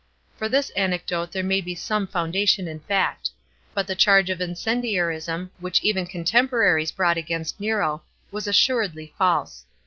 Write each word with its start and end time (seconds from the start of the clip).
For 0.35 0.49
this 0.49 0.71
anecdo 0.75 1.27
e 1.27 1.29
there 1.31 1.43
may 1.43 1.61
U 1.61 1.75
some 1.75 2.07
foundation 2.07 2.67
in 2.67 2.79
fact. 2.79 3.29
But 3.75 3.85
the 3.85 3.93
charge 3.93 4.31
of 4.31 4.39
incendiarism, 4.41 5.51
which 5.59 5.83
even 5.83 6.07
contemporaries 6.07 6.91
brought 6.91 7.17
against 7.17 7.59
Nero, 7.59 8.01
was 8.31 8.47
assuredly 8.47 9.13
false. 9.15 9.63